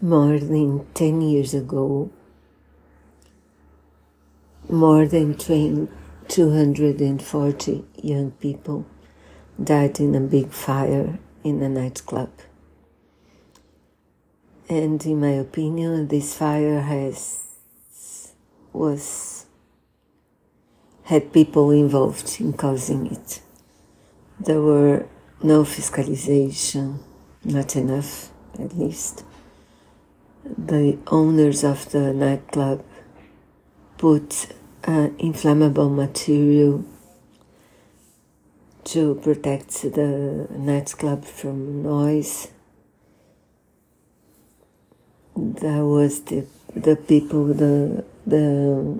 [0.00, 2.10] more than 10 years ago,
[4.68, 8.84] more than 240 young people
[9.62, 12.30] died in a big fire in a nightclub.
[14.68, 17.44] And in my opinion, this fire has
[18.72, 19.46] was
[21.04, 23.40] had people involved in causing it.
[24.40, 25.06] There were
[25.42, 26.98] no fiscalization,
[27.44, 29.22] not enough at least.
[30.56, 32.84] The owners of the nightclub
[33.98, 34.46] put
[34.84, 36.84] uh, inflammable material
[38.84, 42.48] to protect the nightclub from noise.
[45.34, 48.96] That was the the people, the the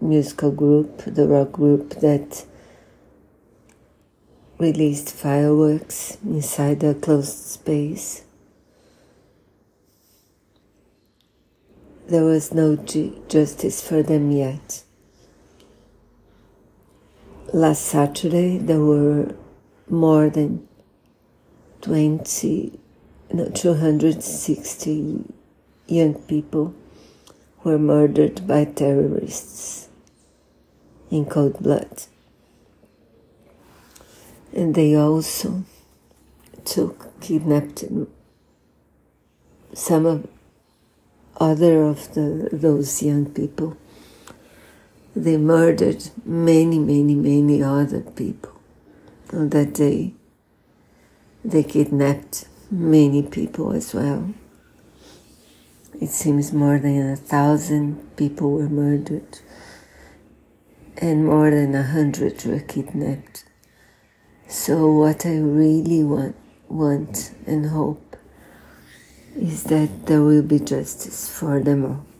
[0.00, 2.44] musical group, the rock group that
[4.58, 8.22] released fireworks inside a closed space.
[12.06, 14.82] There was no justice for them yet.
[17.52, 19.34] Last Saturday, there were
[19.88, 20.68] more than
[21.80, 22.78] 20,
[23.32, 25.24] no, 260
[25.86, 26.74] young people
[27.62, 29.88] were murdered by terrorists
[31.10, 32.02] in cold blood.
[34.52, 35.64] And they also
[36.66, 37.84] took, kidnapped
[39.72, 40.33] some of
[41.38, 43.76] other of the, those young people.
[45.16, 48.60] They murdered many, many, many other people
[49.32, 50.14] on that day.
[51.44, 54.34] They kidnapped many people as well.
[56.00, 59.38] It seems more than a thousand people were murdered,
[60.98, 63.44] and more than a hundred were kidnapped.
[64.48, 66.36] So, what I really want,
[66.68, 68.03] want and hope
[69.36, 72.13] is that there will be justice for them all.